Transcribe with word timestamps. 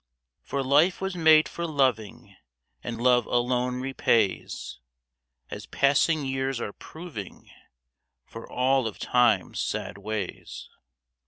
For 0.41 0.63
life 0.63 0.99
was 0.99 1.13
made 1.15 1.47
for 1.47 1.67
loving, 1.67 2.35
and 2.83 2.99
love 2.99 3.27
alone 3.27 3.79
repays, 3.81 4.79
As 5.51 5.67
passing 5.67 6.25
years 6.25 6.59
are 6.59 6.73
proving, 6.73 7.47
for 8.25 8.51
all 8.51 8.87
of 8.87 8.97
Time's 8.97 9.59
sad 9.59 9.99
ways. 9.99 10.69